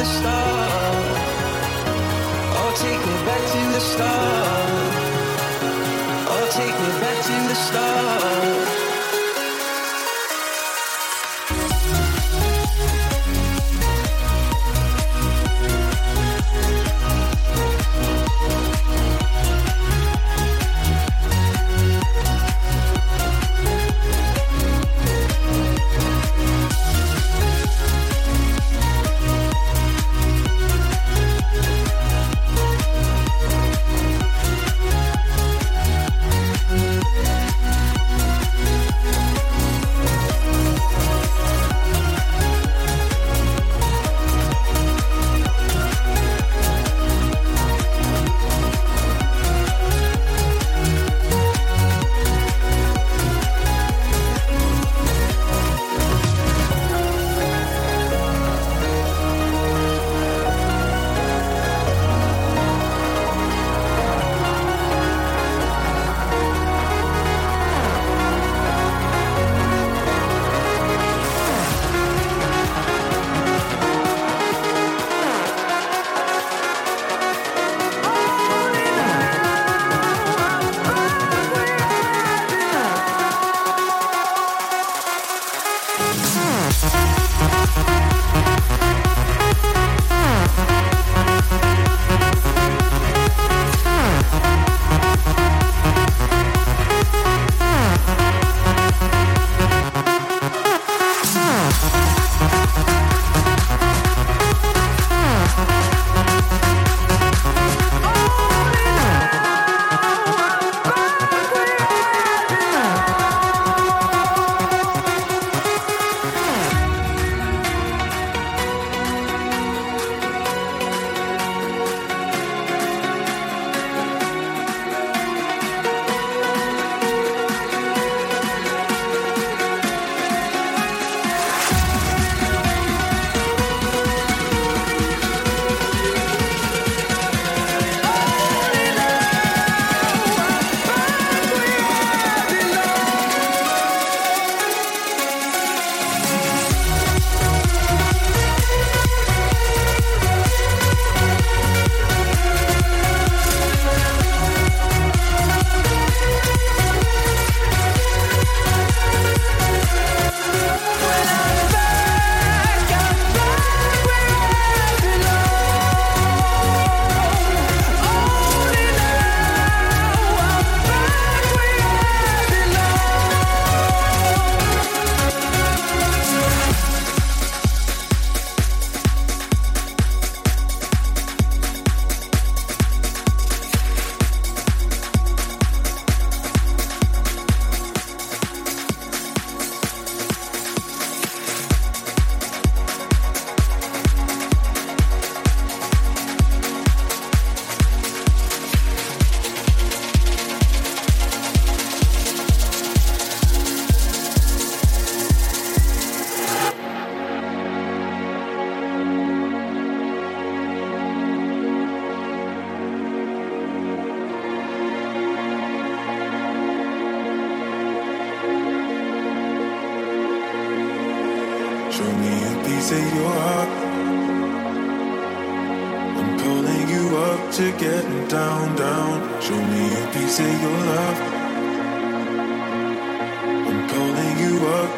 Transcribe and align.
the 0.00 0.06
start. 0.06 1.16
Oh, 2.58 2.72
take 2.84 3.02
me 3.08 3.16
back 3.28 3.42
to 3.52 3.60
the 3.74 3.80
start. 3.80 4.92
Oh, 6.32 6.46
take 6.58 6.76
me 6.82 6.90
back 7.02 7.18
to 7.28 7.36
the 7.50 7.54
start. 7.54 8.39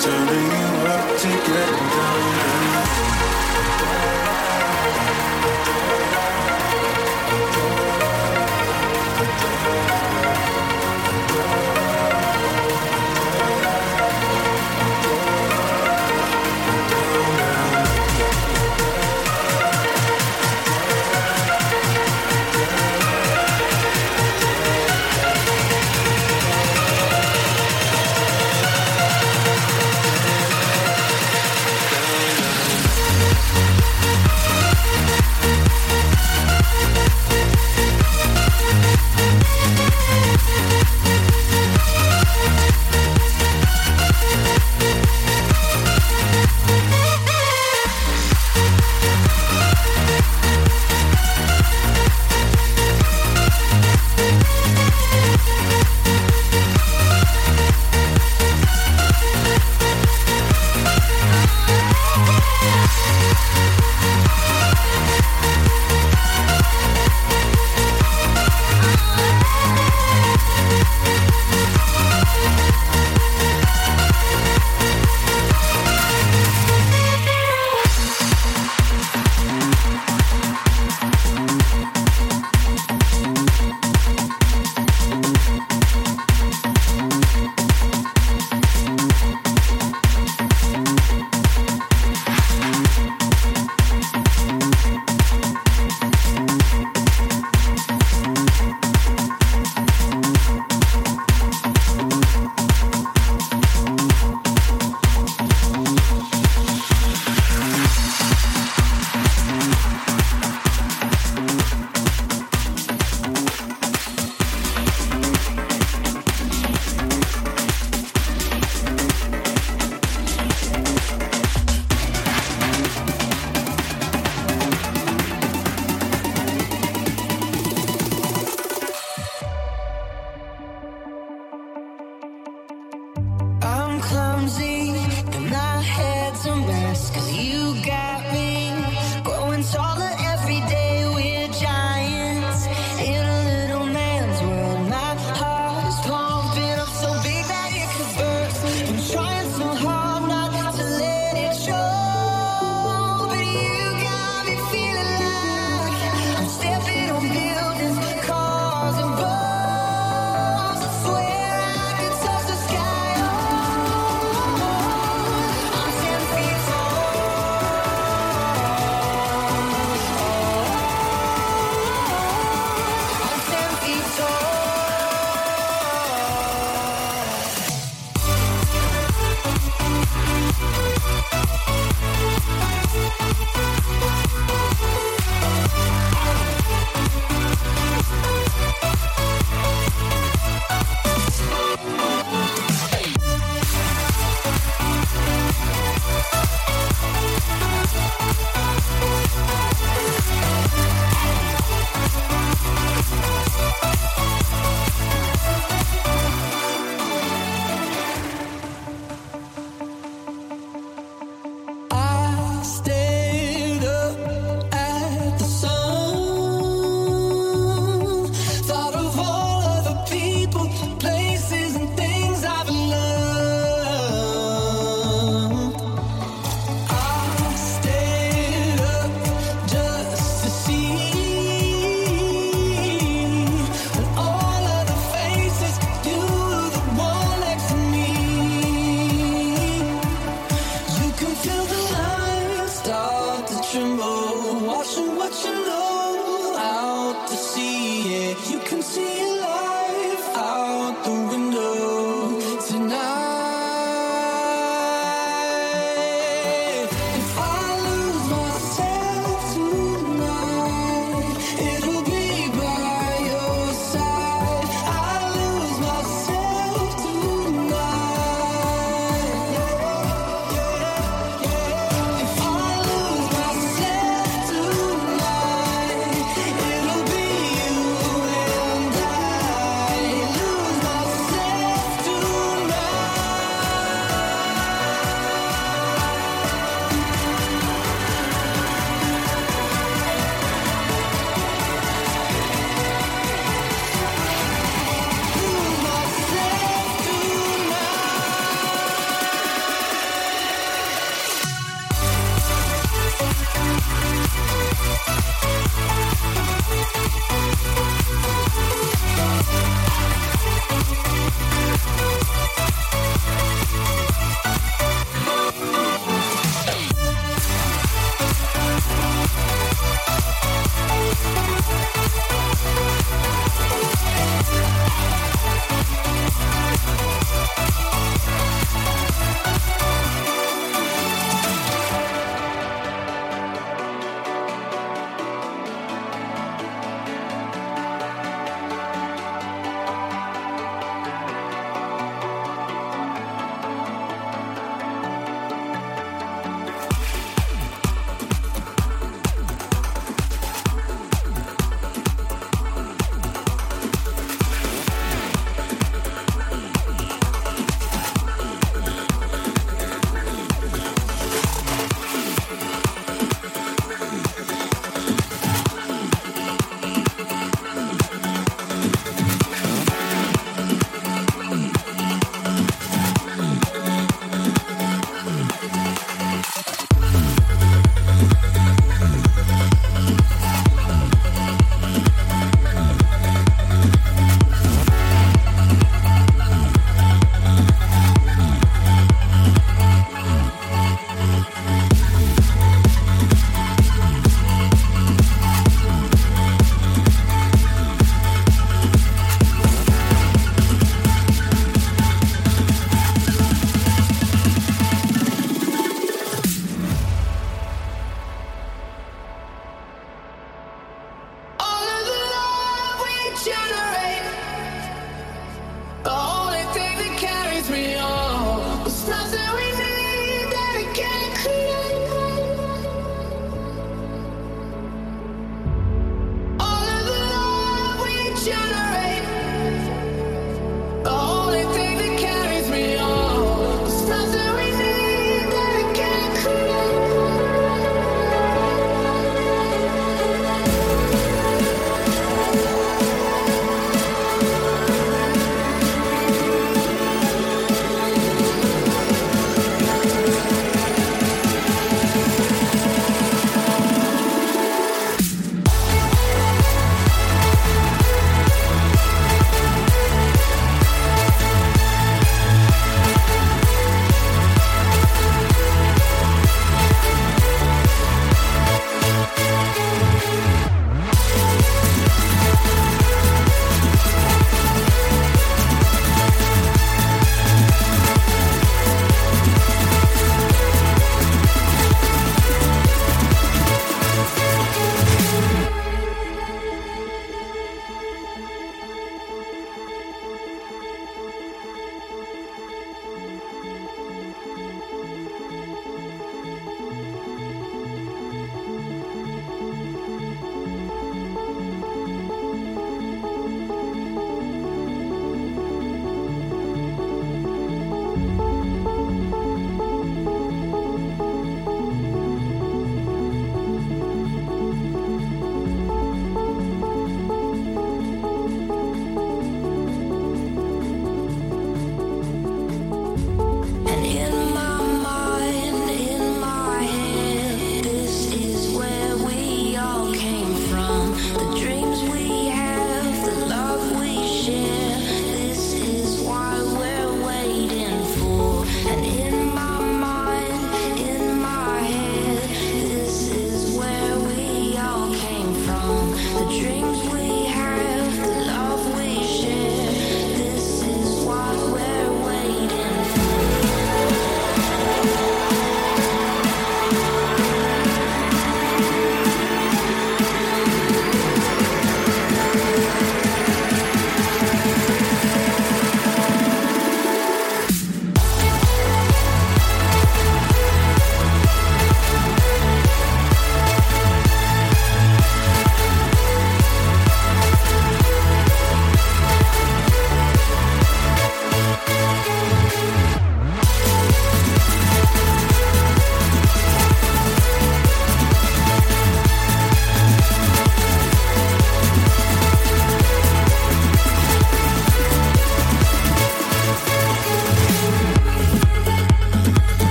turning 0.00 0.50
you 0.50 0.88
up 0.88 1.18
to 1.20 1.28
get 1.28 1.70
down. 1.70 2.44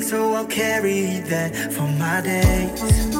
So 0.00 0.34
I'll 0.34 0.46
carry 0.46 1.20
that 1.28 1.54
for 1.54 1.86
my 1.98 2.20
days. 2.22 3.19